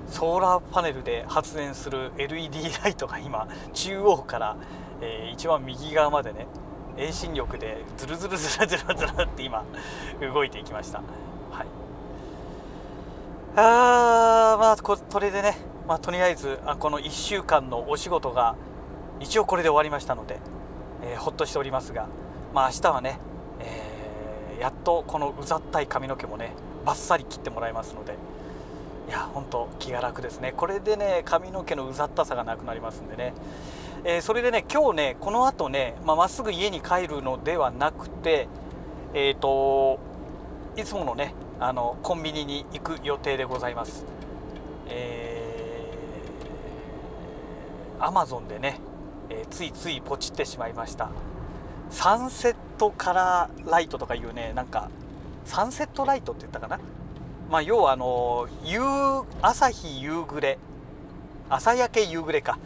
[0.09, 4.57] ソーラーパネルで発電する LED ライトが今中央から、
[5.01, 6.46] えー、一番右側までね
[6.96, 9.64] 遠心力でズルズルズルズルズルって今
[10.20, 10.99] 動いていきました。
[10.99, 11.66] はい、
[13.57, 15.57] あーまあこれでね、
[15.88, 18.57] まあ、とりあえずあこの1週間のお仕事が
[19.20, 20.38] 一応これで終わりましたので、
[21.03, 22.09] えー、ほっとしておりますが、
[22.53, 23.18] まあ、明日はね、
[24.61, 26.53] やっとこのうざったい髪の毛もね
[26.85, 28.14] バッサリ切ってもらいますので。
[29.09, 30.55] いや本当気が楽ですね。
[30.57, 33.35] これでね髪の毛のうざったさがなくなりますんでね、
[34.05, 38.46] えー、それでね今日ねこの後ねまあ、っすぐ家に帰るのではなくて
[39.12, 39.99] えっ、ー、と
[40.77, 44.05] いつものねあのコンビニに行く予定でございます。
[44.87, 48.79] えー、アマゾンでね、
[49.29, 51.11] えー、ついついポチってしまいました。
[51.90, 54.90] サンセットカラーライトとかいうねなんか
[55.44, 56.79] サンセットライトって言ったかな？
[57.50, 58.81] まあ、要はあの夕
[59.42, 60.59] 朝日夕暮れ。
[61.48, 62.59] 朝焼け夕暮れか。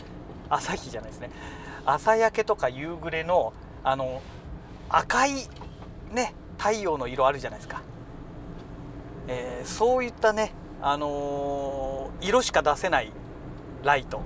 [0.50, 1.30] 朝日じゃないですね。
[1.86, 4.20] 朝焼けとか夕暮れのあの
[4.88, 5.32] 赤い
[6.12, 7.82] ね太陽の色あるじゃないですか、
[9.28, 13.10] えー、そういったね、あのー、色しか出せない
[13.82, 14.20] ライト。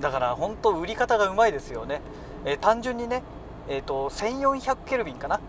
[0.00, 2.00] だから本当売り方がうまいですよね、
[2.44, 3.22] えー、単純にね、
[3.68, 5.36] えーと、と1400ケルビンかな？
[5.36, 5.40] っ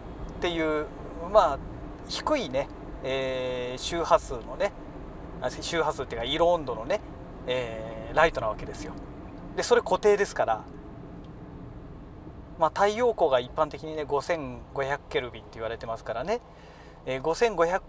[0.41, 0.86] ていう
[1.32, 1.60] まあ
[2.08, 2.67] 低いね
[3.03, 4.71] えー、周波数のね
[5.62, 6.99] 周波数っていうか色温度のね、
[7.45, 8.93] えー、ライトなわけですよ。
[9.56, 10.63] でそれ固定ですから
[12.60, 16.41] まあ、太陽光が一般的にね5500ケルビンって言われてますからね、
[17.06, 17.82] えー、5500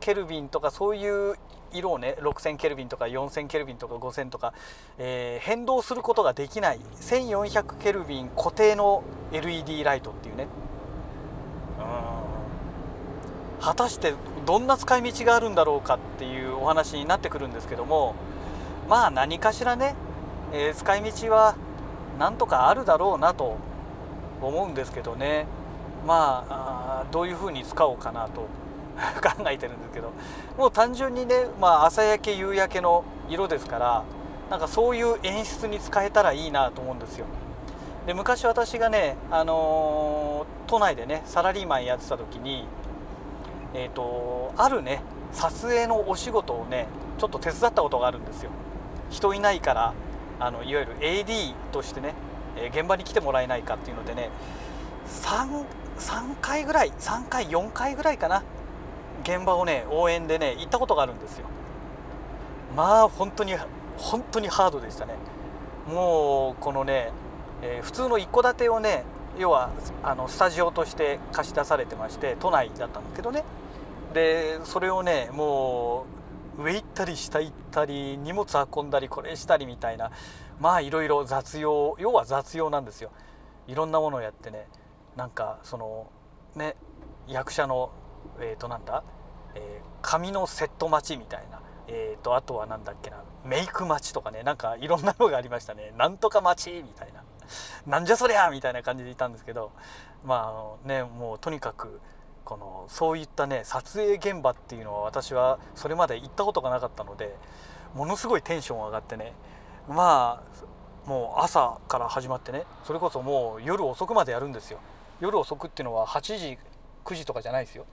[0.00, 1.36] ケルビンとかそういう
[1.72, 4.52] 色をね6000ケルビンとか4000ケルビンとか5000とか、
[4.98, 10.48] えー、変動することができない1400ケルビン固定の LED ライトっていうね。
[13.60, 18.16] 果たしてどんな使い道があるんだろうかっていうお話になってくるんですけども
[18.88, 19.94] まあ何かしらね、
[20.52, 21.54] えー、使い道は
[22.18, 23.56] なんとかあるだろうなと
[24.40, 25.46] 思うんですけどね。
[26.06, 28.48] まあどういうふうに使おうかなと
[29.22, 30.12] 考えてるんですけど
[30.56, 34.02] もう単純にね、まあ、朝焼け夕焼けの色ですから
[34.50, 37.26] なんかそういう演出に使えたらいいなと思うんですよ。
[38.06, 42.66] で昔私がね、あのー、都内でねサラリーマンやってた時に
[43.74, 45.02] えーと、あるね
[45.32, 46.86] 撮影のお仕事をね
[47.18, 48.50] ちょっと手伝ったことがあるんですよ
[49.10, 49.94] 人いないから
[50.38, 52.14] あのいわゆる AD としてね、
[52.56, 54.30] え、現場に来てもらえないかっていうのでね
[55.06, 55.64] 3,
[55.98, 58.42] 3回ぐらい3回4回ぐらいかな
[59.22, 61.46] 現場をね応援でね行ったことがあるんですよ。
[62.76, 63.54] まあ本当に
[63.98, 65.14] 本当にハードでしたね。
[65.86, 67.10] もうこのね、
[67.62, 69.04] えー、普通の一戸建てをね
[69.38, 69.70] 要は
[70.02, 73.44] あのスタジオとして貸し出されてまして都内だったんですけどね。
[74.14, 76.04] でそれをねも
[76.58, 78.46] う上行ったり下行ったり荷物
[78.76, 80.10] 運んだりこれしたりみたいな
[80.60, 83.10] まあいろいろ雑用要は雑用なんですよ。
[83.68, 84.68] いろんなものをやってね
[85.16, 86.10] なんかその
[86.54, 86.76] ね
[87.26, 87.90] 役者の
[88.40, 89.04] えっ、ー、となんだ、
[89.54, 91.60] えー、髪のセット待ちみたいな。
[91.88, 93.22] えーと、あとは何だっけな？
[93.44, 94.42] メイク待ちとかね。
[94.42, 95.92] なんかいろんなのがありましたね。
[95.98, 97.24] なんとか待ちみたいな。
[97.86, 99.72] なんじゃそりゃみたいな感じでいたんですけど。
[100.24, 102.00] まああのねもうとにかく
[102.44, 107.36] このそういったね撮影現場っていうのは私はそれまで行ったことがなかったので
[107.94, 109.32] ものすごいテンション上がってね。
[109.88, 110.42] ま
[111.06, 112.64] あもう朝から始まってね。
[112.84, 114.78] それこそもう夜遅くまでやるんですよ。
[115.20, 116.58] 夜遅くっていうのは8時
[117.04, 117.84] 9時とかじゃないですよ。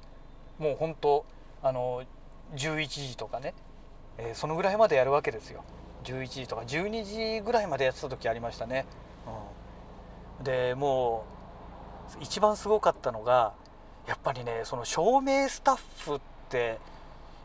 [0.59, 1.25] もう本当
[1.63, 2.03] あの
[2.55, 3.53] 11時とかね、
[4.17, 5.63] えー、そのぐらいまでやるわけですよ。
[6.03, 8.85] 11時とか12時ぐらいまでやってた時ありましたね、
[10.39, 11.25] うん、でも
[12.19, 13.53] う一番すごかったのが
[14.07, 16.19] やっぱりねその照明スタッフっ
[16.49, 16.79] て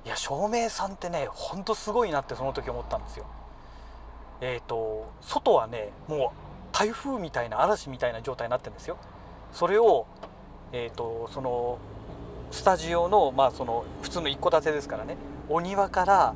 [0.05, 3.27] いや照明さんってねほんとすごいなってその時思ったんですよ。
[4.41, 6.39] えっ、ー、と外はねもう
[6.73, 8.99] 台風みたいな嵐みたいな状態になってるんですよ。
[9.53, 10.07] それを
[10.73, 11.79] えっ、ー、とその
[12.55, 15.17] スタジオのまあその普通の一戸建てですからね。
[15.49, 16.35] お庭から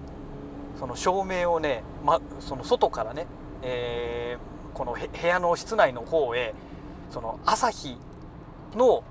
[0.76, 3.26] その照明をね、ま、その外からね、
[3.62, 6.54] えー、この部屋の室内の方へ
[7.10, 7.96] その朝日
[8.74, 9.04] の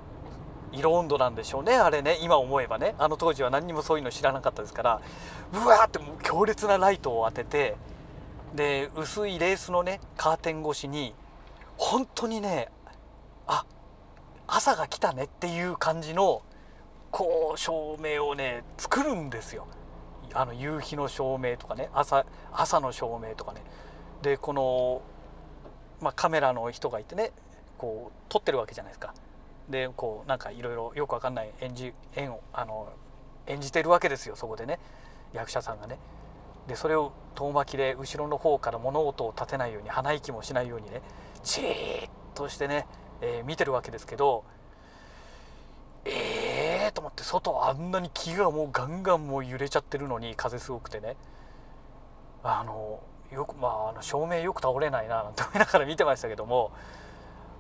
[0.74, 2.94] 色温度なんでしょうねあれね今思えばね。
[3.00, 5.02] あの当時は何にもそういうの知らなかったですから
[5.54, 7.78] うわーってもう強烈なライトを当てて
[8.54, 11.16] で薄いレースのねカーテン越しに
[11.78, 12.68] 本当にね
[13.48, 13.66] あ
[14.46, 16.42] 朝が来たねっていう感じの
[17.18, 19.66] こう照明をね作るんですよ。
[20.34, 23.64] あの夕日の照明とかね朝朝の照明とかね。
[24.22, 25.02] でこの、
[26.00, 27.32] まあ、カメラの人がいてね
[27.80, 29.16] こう撮ってるわけじゃないですか。
[29.68, 32.88] でこうなんかいろいろよくわかんない演じ演をあの
[33.48, 34.78] 演じてるわけですよそこでね。
[35.34, 35.98] 役者さんがね。
[36.68, 41.02] でそれを遠巻きで後ろの方から物音を立てないように鼻息もしないようにね
[41.44, 42.86] じーっとしてね、
[43.22, 44.44] えー、見てるわけですけど
[46.06, 51.16] えと思って外あんなに木がもうガンガンもう揺れちゃってるのに風すごくてね。
[52.44, 56.72] あのよくまああの照明よく倒れないななんて思いながら見てましたけども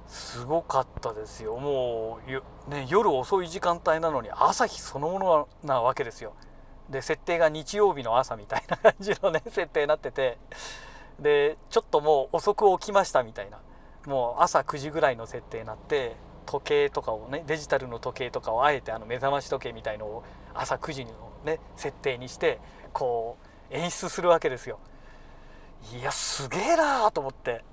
[0.07, 1.57] すごかったですよ。
[1.57, 6.33] もう、ね、夜遅い時間帯なのに朝日そのものなわけですよ。
[6.89, 10.37] で設定が日曜日の朝みたいな感じのね 設定になってて
[11.19, 13.59] でちょっともう遅く起きましたみたいな。
[14.05, 16.15] もう朝9時ぐらいの設定になって
[16.47, 20.23] 時計とかをねデジタルの時計とかをあえてあの目覚まし時計みたいのを
[20.55, 21.12] 朝9時の
[21.45, 22.60] ね設定にして
[22.93, 23.38] こ
[23.71, 24.79] う演出するわけですよ。
[25.99, 27.63] いやすげえなーと思って。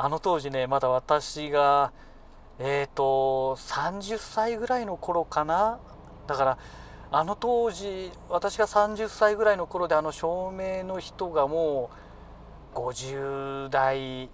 [0.00, 1.92] あの当時ねまだ私が
[2.60, 5.80] えっ、ー、と30歳ぐらいの頃かな。
[6.28, 6.58] だから
[7.10, 11.90] あの当時私が30歳ぐらいの頃であの照明の人がも
[12.74, 14.30] う50代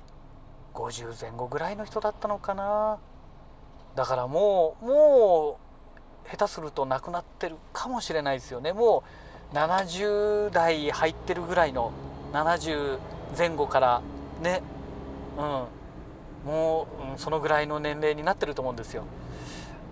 [0.74, 2.98] 50前後ぐらいの人だったのかな。
[3.94, 5.58] だからもうも
[6.26, 8.72] う下手すると亡くなってるかもしれないですよね。
[8.72, 9.04] も
[9.52, 11.92] う70代入ってるぐらいの
[12.32, 12.98] 70
[13.36, 14.02] 前後から
[14.42, 14.62] ね。
[15.38, 16.50] うん。
[16.50, 19.04] もう、そのぐらいの年齢になってると思うんですよ。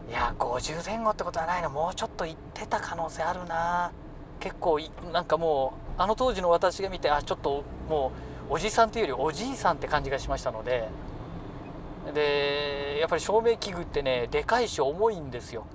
[0.08, 3.92] いや50前後ってことはないのもうちょっと行ってた可能性あるな。
[4.40, 4.80] 結構
[5.12, 8.10] なんかもうあの当時の私が見てあちょっとも
[8.50, 10.88] うおじさんというよりおじいさんって感じがしましたので。
[12.14, 15.66] でやっぱり照明器具ってねでかいし重いんですよ。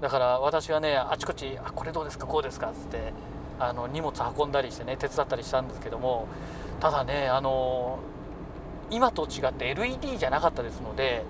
[0.00, 2.26] だから私はねあちこち「あこれどうですか？
[2.26, 3.12] こうですか」っつって
[3.58, 6.26] あの荷物運んだりしてね手伝ったりしたんですけども
[6.80, 7.98] ただねあの
[8.90, 11.22] 今と違って LED じゃなかったですので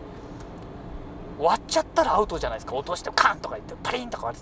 [1.38, 2.74] 割っちゃったらアウトじゃないですか。
[2.74, 4.32] 落としてカンとか言ってパリンとか、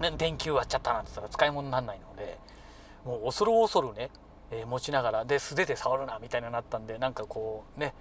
[0.00, 2.38] ね、電球割っちゃったなんて言ったら使い物にならないので
[3.04, 4.10] もう恐る恐るね、
[4.50, 7.94] えー、持ちながらで素手で触るなみたいになったんでなんかこうね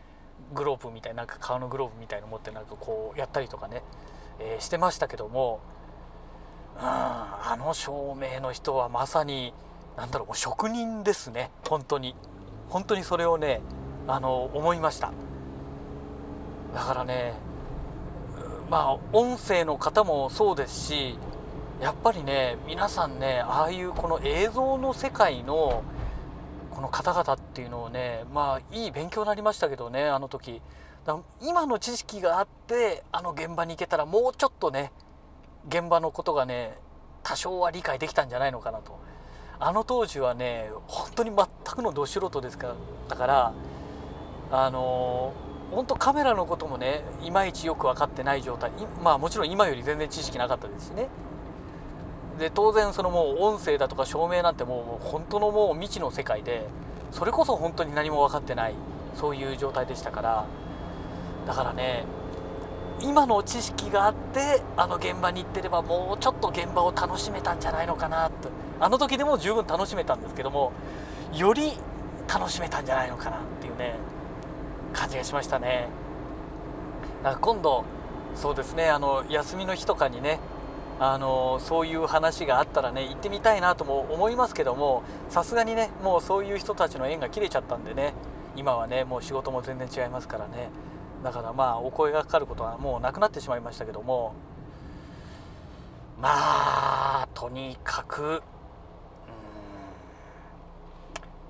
[0.54, 3.84] グローブみたいななんか革のグローブみたいの持ってなんかこうやったりとかね、
[4.39, 5.60] えー、してましたけども
[6.77, 9.54] うあの照明の人はまさに
[9.97, 11.51] 何だろう職人ですね。
[11.67, 12.15] 本当に。
[12.69, 13.62] 本当にそれをね
[14.08, 15.12] あの思いました。
[16.73, 17.34] だからね
[18.69, 21.17] まあ音声の方もそうですし
[21.82, 25.84] やっぱりね皆さんねああいうこの映像の世界の
[26.82, 30.62] この方々っていうのをねまあいい勉強になりましたけどねあの時。
[31.41, 34.91] 今の知識があってあの現場に行けたらもうちょっとね
[35.67, 36.78] 現場のことがね
[37.24, 39.00] 多少は理解できたんじゃないのかなと。
[39.60, 42.75] あの当時はね本当に全くのど素人ですから
[43.10, 43.54] だから
[44.52, 45.34] あの
[45.69, 48.71] 本当カメラのこともねいまいちよく分かってない状態。
[49.04, 51.10] まあもちろん今より全然知識なかったですしね。
[52.42, 56.67] で当然そのもう音声だとか照明なんてもう本当のもう未知の世界で
[57.12, 58.73] それこそ本当に何も分かってない
[59.15, 60.46] そういう状態でしたから。
[61.46, 62.04] だからね
[63.00, 70.71] 今の知識があってあの現場に行ってればもうちょっと現場を楽しめたんじゃないのかなとあの時でも十分楽しめたんですけども
[71.33, 71.73] より
[72.27, 73.96] 楽しめたんじゃないのかなっていうね
[74.94, 75.87] 感じがしましたね。
[77.23, 77.85] なんか今度
[78.35, 80.39] そうですねあの休みの日とかにね
[81.04, 88.13] あのそういう話があったらね行ってみたいなとも思いますけどもさすがにねもうそういう人たちの縁が切れちゃったんでね
[88.56, 90.69] 今はねもう仕事も全然違いますからね。
[91.23, 94.35] だからまあお声がかかることはもうなくなってしまいましたけども
[96.19, 96.29] ま
[97.23, 98.43] あとにかく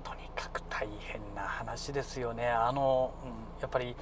[0.02, 2.48] とにかく大変な話ですよね。
[2.48, 3.94] あの、うん、やっぱり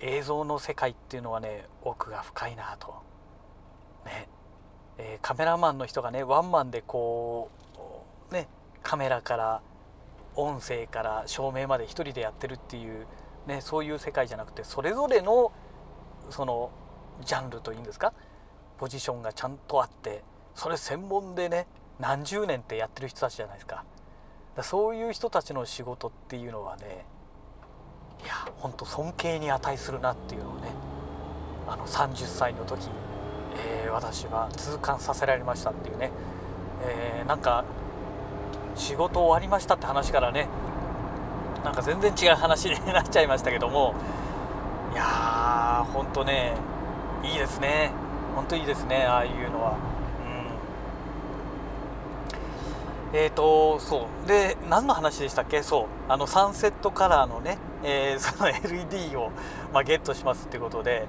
[0.00, 2.94] 映像の世界っていうのはね奥が深いなと。
[4.04, 4.28] ね、
[4.98, 7.50] え、カメラマンの人がねワンマンでこ
[8.30, 8.48] うね
[8.82, 9.62] カメラから
[10.36, 13.06] 音声から照明まで一人でやってるっていう、
[13.46, 15.52] ね、そういう世界じゃなくてそれぞれの
[16.30, 16.70] その
[17.24, 18.12] ジャンルというんですか
[18.78, 20.22] ポジションがちゃんとあって
[20.54, 21.66] それ専門でね
[21.98, 23.84] 何十年ってやってる人たちじゃないですか。
[24.56, 27.04] だそういう人たちの仕事っていうのはね
[28.24, 30.68] いや本当尊敬に値するなっていうのをね
[31.66, 32.88] あの30歳の時、
[33.56, 36.10] えー、私は痛感させられましたっていうね、
[36.84, 37.64] えー、なんか
[38.76, 40.48] 仕事終わりましたって話からね
[41.64, 43.94] なんか全然違う話になっちゃいましたけども
[44.92, 46.54] いやーほんとね
[47.22, 47.90] いいですね。
[48.36, 49.78] ほんといいですねああいうのは。
[53.12, 53.18] うん。
[53.18, 54.28] えーとそう。
[54.28, 55.62] で何の話でしたっけ？
[55.62, 55.86] そう。
[56.08, 59.30] あのサンセットカラーのね、えー、その LED を、
[59.72, 61.06] まあ、ゲットしますってことで。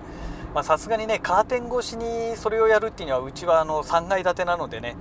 [0.64, 4.96] さすがにねカーテン越しにそれをやるっていうのはうちはあの3階建てなのでね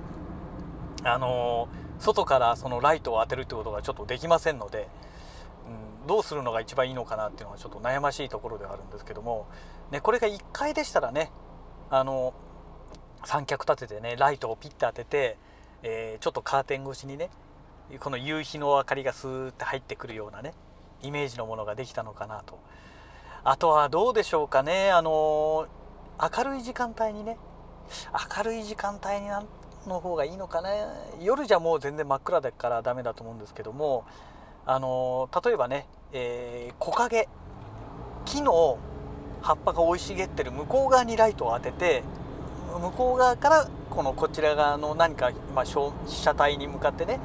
[1.03, 4.87] あのー外からそのライトを当てるってことがちょっとできませんので、
[6.01, 9.47] うん、どうするのが一番いいのかなっていうのはちょっと悩ましいところではあるんですけども、
[9.91, 11.31] ね、これが1階でしたらね
[11.89, 12.33] あの
[13.23, 15.37] 三脚立ててねライトをピッて当てて、
[15.83, 17.29] えー、ちょっとカーテン越しにね
[17.99, 20.53] この夕日の明かりがスーッて入ってくるようなね
[21.01, 22.59] イメージのものができたのかなと
[23.47, 24.91] あとはどうでしょうかね。
[24.91, 25.67] あの
[26.19, 27.37] 明るい時間帯にね。
[28.37, 29.45] 明るい時間帯になん
[29.87, 30.69] の方がいいのかな
[31.21, 34.03] 夜じゃもう全然真っ暗だからダメだと思うんですけども。
[34.67, 37.29] あの例えばね、えー、木陰。
[38.25, 38.79] 木の
[39.43, 42.01] 葉っぱが生い茂ってる向こう側にライトを当てて
[42.81, 45.71] 向こう側からこのこちら側の何か、まあ、被
[46.07, 47.19] 写体に向かってね、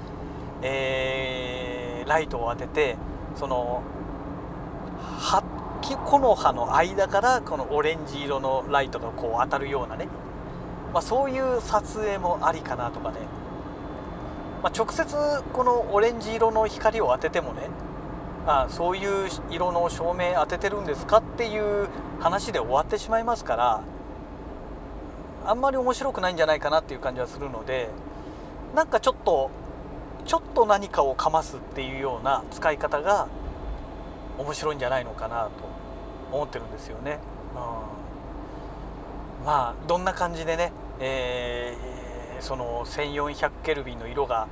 [0.61, 2.97] えー、ライトを当てて
[3.37, 3.83] その
[5.19, 10.09] 葉っ木の葉の間からこのオレンジ色のライトがこう当たるようなね。
[10.93, 13.19] まあ、そういう撮影もありかなとかね、
[14.63, 15.07] まあ、直接
[15.53, 17.69] このオレンジ色の光を当ててもね
[18.47, 21.89] あそういう色の照明当ててるんですかっていう
[22.21, 23.83] 話で終わってしまいますから
[25.47, 27.89] あんまり面白くないんじゃないかなっていう感じはするので
[28.75, 29.51] なんかちょっと
[30.27, 33.29] ちょっと何かをかますっていうような使い方が
[34.41, 35.51] 面白いんじゃないのかなと
[36.33, 37.19] 思ってるんですよね。
[37.55, 39.45] うん。
[39.45, 44.49] まあどんな感じでね、えー、その1400ケルビンの色が、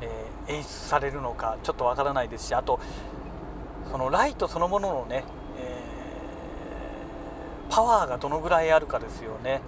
[0.00, 2.80] えー、演出されるのかちょっとわからないですしあと
[3.90, 5.24] そのライトそのもののね、
[5.58, 9.60] えー、パワーがどのぐらいあるかですよね。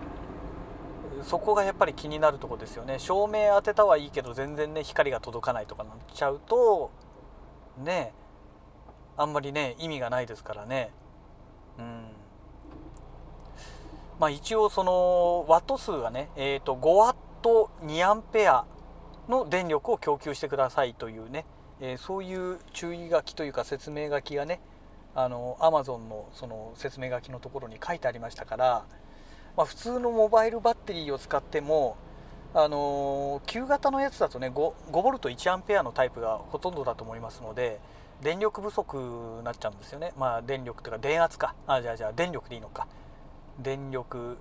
[1.23, 2.99] そこがやっぱり気になるとこですよね。
[2.99, 6.91] 照明当てたはいいけど全然ね光が届かないとかなっちゃうと
[7.79, 8.12] ね
[9.17, 10.91] あんまりね意味がないですからね。
[11.79, 12.05] うん。
[14.19, 18.65] まあ、一応そのワット数がね、えー、と5ワット2アンペア
[19.29, 21.45] の電力を供給してくださいというね、
[21.81, 24.61] えー、そういう注意書きというか説明書きがね
[25.15, 28.85] あの Amazon のその説明書きのところに書いてありましたから、
[29.57, 31.97] まあ、普通のモバイルバッテリーを使っても
[32.55, 37.81] あの旧型のやつだとね 5, 5ボルト1アンペアのタイプがほとんどだと思いますので
[38.25, 40.14] 電力不足になっちゃうんですよね。
[40.16, 41.55] まあ電力というか電圧か。
[41.66, 42.89] あじゃあじゃあ電力でいいのか。
[43.61, 44.39] 電力、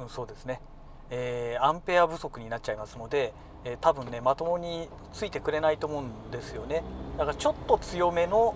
[0.00, 0.60] うん、そうですね、
[1.08, 3.32] えー、アンペア不足になっちゃいますので、
[3.64, 6.82] えー、多分ねまともについてくれないと思うんですよね。
[7.16, 8.54] だからちょっと強めの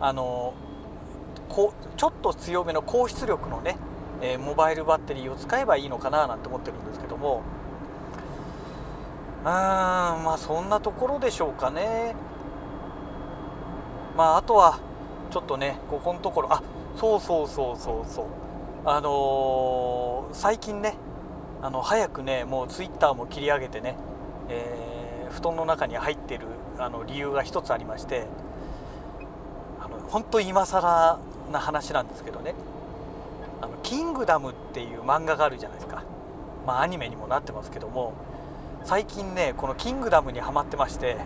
[0.00, 0.52] あの
[1.48, 3.78] こちょっと強めの高出力のね、
[4.20, 7.42] えー、モバイルバッテリーを使えばいいのかななんて思ってるんですけども。
[9.44, 12.14] うーんまあそんなところでしょうかね。
[14.16, 14.78] まああとは
[15.30, 16.62] ちょっとねここのところあ
[16.96, 18.26] そうそうそうそうそう。
[18.84, 20.94] あのー、最近ね
[21.62, 23.94] あの早くねもうツイッターも切り上げてね、
[24.48, 26.46] えー、布団の中に入ってる
[26.78, 28.26] あの理由が一つありまして
[29.80, 31.20] あの本当今更
[31.52, 32.56] な話なんですけどね
[33.62, 36.02] 「あのキングダム」っていう漫画があるじゃないですか。
[36.66, 38.14] まあアニメにもなってますけども
[38.82, 41.18] 最近ねこの「キングダム」にはまってまして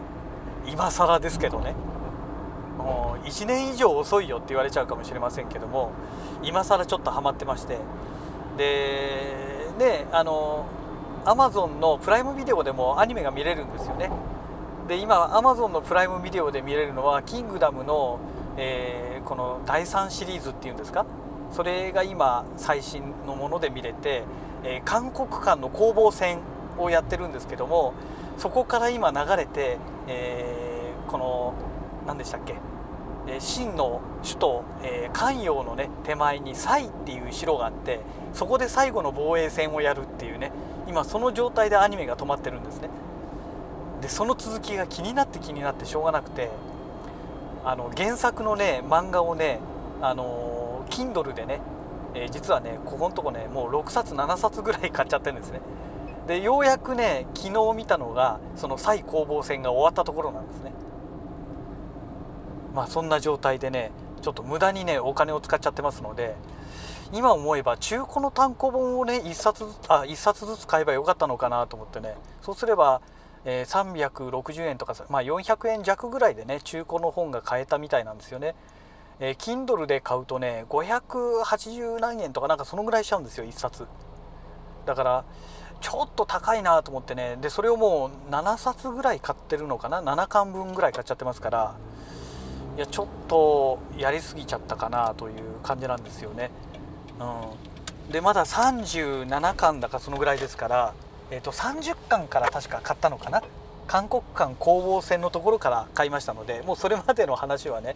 [0.66, 1.74] 今更ですけどね。
[2.76, 5.92] もう1年以上遅いよって言われちゃうかもしれませんけども
[6.42, 7.78] 今更ちょっとハマってまして。
[8.56, 10.66] でねあの
[11.24, 14.10] アマゾンのプライムビデオでもアニメが見れるんですよね。
[14.88, 18.18] で今アマゾンのプライムビデオで見れるのは「キングダム」の
[18.58, 21.04] えー、この第3シリーズっていうんですか？
[21.52, 24.22] それが今最新のもので見れて、
[24.64, 26.38] えー、韓国間の攻防戦
[26.78, 27.92] をやってるんですけども
[28.38, 31.54] そこから今流れて、えー、この
[32.06, 32.54] 何でしたっけ？
[33.40, 37.98] 秦の首都、えー、関陽のね手前に蔡っていう城があって
[38.32, 40.52] そこで最後の防衛戦をやるっていうね
[40.86, 42.88] 今その状態でアニメが止まってるんですね。
[44.00, 46.50] でその続きが気になって気になってしょうがなくて
[47.64, 49.58] あの原作のね漫画をね
[50.00, 51.60] あの Kindle でね、
[52.14, 55.60] えー、実はねここのとこねもう6冊7冊ぐらい買っちゃってるんですね。
[56.28, 60.72] でようやくね昨日見たのがその蔡攻防戦が終わったところなんですね。
[62.76, 63.90] まあそんな状態でね
[64.22, 66.36] ちょっと無駄にねお金を使っちゃってますので
[67.12, 73.00] 今思えば中古の単行本をね1冊あ1冊ずつ買えばよかったのかなと思ってねそうすれば
[73.48, 78.56] えー、360円とか、まあ、400円弱ぐらいでね中古の本が買えたみたいなんですよね。
[79.20, 83.86] えー、Kindle で買うとね580何円とかなんかそのぐらいしちゃうんですよ1冊
[84.84, 85.24] だから
[85.80, 91.74] ちょっと高いなと思ってねでそれをもう7冊ぐらい買ってるのかな？7巻分ぐらい買っちゃってますから
[92.76, 96.50] いやちょっとやりすぎちゃったかなという感じなんですよね、
[97.18, 100.94] うん、でまだ37巻だかそのぐらいですから
[101.30, 103.42] えーと、30巻から確か買ったのかな。
[103.88, 107.94] 韓国間攻防戦のところから買いましたのでもうそれまでの話はね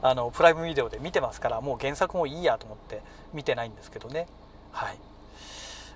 [0.00, 3.02] あのプライムビデオで見てますからもう原作もいいやと思って
[3.34, 4.28] 見てないんですけどね。
[4.70, 4.98] はい、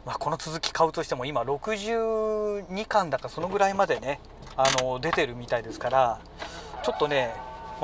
[0.04, 4.18] まあ、この続き買うとしても今62巻だかそのぐらいまでね
[4.56, 6.20] あの出てるみたいですから
[6.82, 7.32] ちょっとね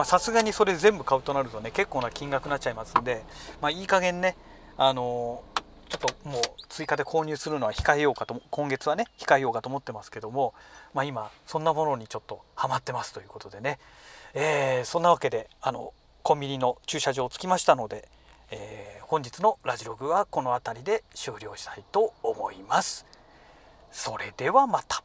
[0.04, 3.24] さすがにそれ全部買うとなるとね結構な金額になっちゃいますんで、
[3.60, 4.36] まあ、いい加減ね
[4.76, 5.42] あの
[5.88, 10.52] ちょっともう追加で購入するのは控えようかと今月はね控えようかと思ってますけども、
[10.94, 13.78] まあ、今そんなものにちょっとハマってますということでね、
[14.34, 15.92] えー、そんなわけであの
[16.22, 18.08] コンビニの駐車場着きましたので、
[18.50, 23.06] えー、本日のラジログはこの辺りで終了したいと思います。
[23.92, 25.04] それではまた。